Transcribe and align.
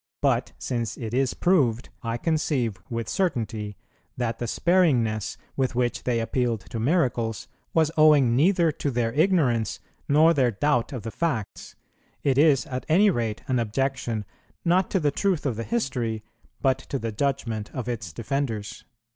But 0.19 0.53
since 0.57 0.97
it 0.97 1.13
is 1.13 1.35
proved, 1.35 1.89
I 2.01 2.17
conceive 2.17 2.79
with 2.89 3.07
certainty, 3.07 3.77
that 4.17 4.39
the 4.39 4.47
sparingness 4.47 5.37
with 5.55 5.75
which 5.75 6.05
they 6.05 6.19
appealed 6.19 6.61
to 6.71 6.79
miracles 6.79 7.47
was 7.75 7.91
owing 7.95 8.35
neither 8.35 8.71
to 8.71 8.89
their 8.89 9.11
ignorance 9.13 9.79
nor 10.09 10.33
their 10.33 10.49
doubt 10.49 10.91
of 10.91 11.03
the 11.03 11.11
facts, 11.11 11.75
it 12.23 12.39
is 12.39 12.65
at 12.65 12.83
any 12.89 13.11
rate 13.11 13.43
an 13.47 13.59
objection, 13.59 14.25
not 14.65 14.89
to 14.89 14.99
the 14.99 15.11
truth 15.11 15.45
of 15.45 15.55
the 15.55 15.63
history, 15.63 16.23
but 16.63 16.79
to 16.79 16.97
the 16.97 17.11
judgment 17.11 17.69
of 17.71 17.87
its 17.87 18.11
defenders." 18.11 18.83